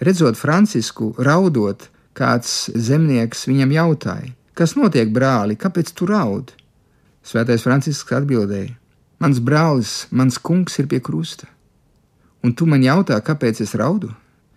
Redzot 0.00 0.38
Francisku 0.40 1.10
raudot, 1.20 1.82
kāds 2.16 2.70
zemnieks 2.72 3.44
viņam 3.50 3.74
jautāja: 3.74 4.32
Kas 4.56 4.72
notiek, 4.76 5.10
brāli, 5.12 5.58
kāpēc 5.60 5.92
tu 5.92 6.08
raud? 6.08 6.54
Svētais 7.20 7.66
Francisks 7.66 8.16
atbildēja: 8.16 8.72
Mans 9.20 9.42
brālis, 9.44 10.06
mans 10.10 10.38
kungs 10.40 10.78
ir 10.80 10.88
pie 10.88 11.02
krusta. 11.04 11.50
Un 12.40 12.54
tu 12.56 12.64
man 12.64 12.80
jautā, 12.80 13.18
kāpēc 13.20 13.60
es 13.60 13.76
raudu? 13.76 14.08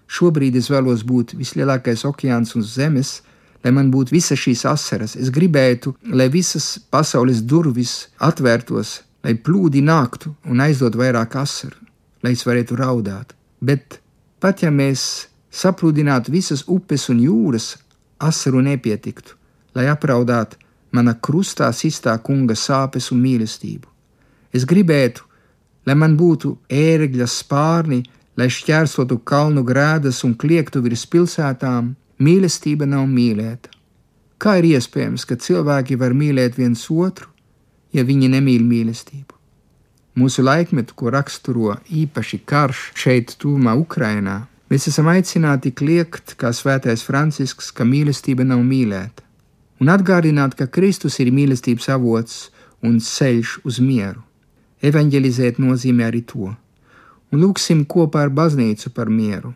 Šobrīd 0.07 0.55
es 0.55 0.69
vēlos 0.71 1.03
būt 1.03 1.33
vislielākais 1.35 2.05
okeāns 2.07 2.55
uz 2.55 2.71
zemes, 2.77 3.17
lai 3.63 3.75
man 3.75 3.91
būtu 3.91 4.15
visas 4.15 4.39
šīs 4.39 4.63
asaras. 4.69 5.17
Es 5.19 5.27
gribētu, 5.27 5.91
lai 6.07 6.29
visas 6.31 6.77
pasaules 6.91 7.41
durvis 7.43 8.07
atvērtos, 8.23 9.01
lai 9.27 9.35
plūdi 9.35 9.83
nāktu 9.83 10.31
un 10.47 10.63
aizdot 10.63 10.95
vairāk 10.95 11.35
asaru, 11.43 11.75
lai 12.23 12.35
es 12.37 12.47
varētu 12.47 12.79
raudāt. 12.79 13.35
Bet 13.59 13.99
pat 14.39 14.63
ja 14.63 14.71
mēs 14.71 15.32
sapludinātu 15.53 16.33
visas 16.33 16.65
upes 16.67 17.07
un 17.13 17.21
jūras, 17.21 17.75
asaru 18.19 18.63
nepietiktu, 18.65 19.35
lai 19.75 19.87
apraudātu 19.91 20.57
mana 20.93 21.13
krustā 21.13 21.69
sistā 21.73 22.13
kunga 22.21 22.55
sāpes 22.57 23.11
un 23.13 23.21
mīlestību. 23.23 23.89
Es 24.53 24.65
gribētu, 24.69 25.25
lai 25.85 25.95
man 25.97 26.17
būtu 26.17 26.55
ērgļa 26.69 27.27
spārni, 27.29 28.03
lai 28.37 28.49
šķērsotu 28.49 29.19
kalnu 29.25 29.63
grēdas 29.65 30.23
un 30.25 30.35
kliegtu 30.37 30.81
virs 30.85 31.05
pilsētām, 31.09 31.93
mīlestība 32.21 32.85
nav 32.89 33.07
mīlēta. 33.09 33.69
Kā 34.37 34.57
ir 34.59 34.73
iespējams, 34.73 35.25
ka 35.25 35.37
cilvēki 35.39 35.97
var 35.99 36.13
mīlēt 36.17 36.57
viens 36.59 36.83
otru, 36.91 37.29
ja 37.93 38.03
viņi 38.05 38.29
nemīl 38.33 38.65
mīlestību? 38.67 39.37
Mūsu 40.19 40.43
laikmetu, 40.45 40.93
ko 40.93 41.09
raksturo 41.13 41.77
īpaši 41.89 42.43
karš 42.45 42.81
šeit, 42.99 43.33
tūmā 43.41 43.73
Ukrainā, 43.79 44.43
Mēs 44.73 44.87
esam 44.89 45.05
aicināti 45.11 45.69
kliegt, 45.69 46.31
kā 46.33 46.49
svētais 46.49 47.03
Francisks, 47.05 47.67
ka 47.77 47.85
mīlestība 47.85 48.41
nav 48.41 48.63
mīlēta, 48.65 49.21
un 49.77 49.91
atgādināt, 49.93 50.55
ka 50.57 50.65
Kristus 50.65 51.19
ir 51.21 51.29
mīlestības 51.29 51.91
avots 51.93 52.39
un 52.81 52.95
ceļš 52.97 53.51
uz 53.69 53.77
mieru. 53.77 54.23
Evangelizēt 54.81 55.61
nozīmē 55.61 56.07
arī 56.09 56.23
to, 56.25 56.49
un 57.29 57.43
lūksim 57.45 57.85
kopā 57.85 58.25
ar 58.25 58.33
baznīcu 58.33 58.89
par 58.97 59.13
mieru. 59.13 59.53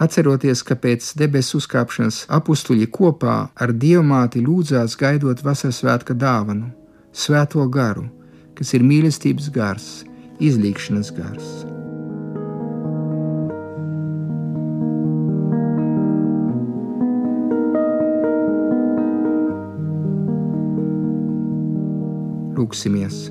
Atceroties, 0.00 0.64
ka 0.64 0.80
pēc 0.80 1.12
debesu 1.20 1.60
uzkāpšanas 1.60 2.24
apstuļi 2.40 2.88
kopā 2.96 3.36
ar 3.52 3.76
dievmāti 3.84 4.40
lūdzās 4.40 4.96
gaidot 4.96 5.44
Vasarasvētka 5.44 6.16
dāvanu, 6.16 6.72
Svēto 7.12 7.68
garu, 7.68 8.08
kas 8.56 8.72
ir 8.72 8.88
mīlestības 8.88 9.52
gars, 9.52 9.90
izlīkšanas 10.40 11.12
gars. 11.20 11.52
Lūksimies! 22.56 23.26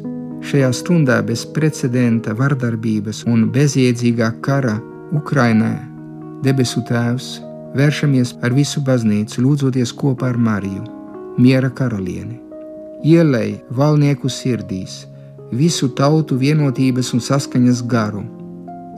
Šajā 0.46 0.70
stundā 0.78 1.16
bez 1.26 1.42
precedenta 1.56 2.36
vardarbības 2.38 3.24
un 3.32 3.48
bezjēdzīgā 3.54 4.28
kara 4.46 4.76
Ukrainā 5.18 5.72
debesu 6.46 6.84
Tēvs 6.86 7.30
vēršamies 7.76 8.36
ar 8.46 8.54
visu 8.54 8.84
baznīcu, 8.86 9.42
lūdzoties 9.42 9.96
kopā 9.98 10.30
ar 10.34 10.38
Mariju, 10.38 10.84
miera 11.42 11.72
karalieni. 11.74 12.38
Ielēj 13.06 13.58
valnieku 13.80 14.30
sirdīs 14.30 15.02
visu 15.56 15.90
tautu 15.98 16.38
vienotības 16.38 17.12
un 17.18 17.26
saskaņas 17.26 17.82
garu, 17.90 18.24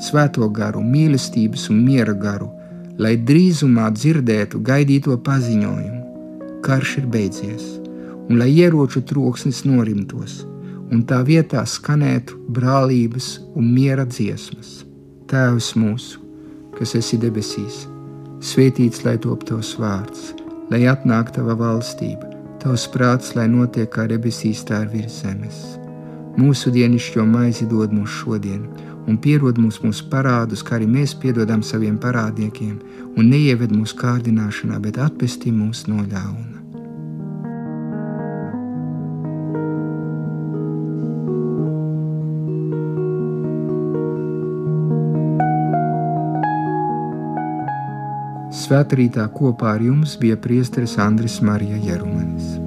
svēto 0.03 0.51
garu, 0.51 0.83
mīlestības 0.83 1.69
un 1.71 1.83
miera 1.87 2.15
garu, 2.27 2.51
lai 2.99 3.15
drīzumā 3.15 3.89
dzirdētu 3.95 4.59
gaidīto 4.59 5.17
paziņojumu: 5.23 6.61
karš 6.67 6.97
ir 7.01 7.11
beidzies! 7.15 7.86
Un 8.29 8.39
lai 8.41 8.51
ieroču 8.51 9.01
troksnis 9.07 9.63
norimtos, 9.65 10.41
un 10.91 11.03
tā 11.07 11.21
vietā 11.27 11.63
skanētu 11.67 12.37
brālības 12.53 13.37
un 13.55 13.71
miera 13.73 14.05
dziesmas. 14.07 14.83
Tēvs 15.27 15.73
mūsu, 15.79 16.21
kas 16.77 16.95
esi 16.99 17.19
debesīs, 17.19 17.85
svētīts 18.43 19.03
lai 19.07 19.17
top 19.23 19.43
tavs 19.47 19.73
vārds, 19.79 20.31
lai 20.71 20.85
atnāk 20.91 21.33
tava 21.35 21.55
valstība, 21.59 22.31
tavs 22.63 22.87
prāts, 22.93 23.33
lai 23.35 23.47
notiek 23.51 23.89
kā 23.91 24.07
debesīs, 24.11 24.63
tā 24.67 24.85
ir 24.85 24.93
virs 24.95 25.21
zemes. 25.23 25.63
Mūsu 26.37 26.71
dienascho 26.71 27.25
maizi 27.25 27.65
dod 27.67 27.95
mums 27.95 28.13
šodien, 28.19 28.67
un 29.07 29.17
piedod 29.23 29.57
mums 29.57 29.79
mūsu 29.81 30.05
parādus, 30.11 30.61
kā 30.63 30.77
arī 30.77 30.87
mēs 30.91 31.15
piedodam 31.17 31.63
saviem 31.63 31.97
parādniekiem, 31.99 32.75
un 33.17 33.31
neieved 33.31 33.73
mūsu 33.73 33.97
kārdināšanā, 34.03 34.79
bet 34.83 35.01
atpestī 35.01 35.55
mūs 35.55 35.87
no 35.89 36.03
ļauna. 36.03 36.56
Svētrītā 48.67 49.23
kopā 49.31 49.77
ar 49.77 49.85
jums 49.85 50.17
bija 50.19 50.35
priesteris 50.43 50.97
Andris 50.99 51.39
Marija 51.39 51.79
Jerumanis. 51.87 52.66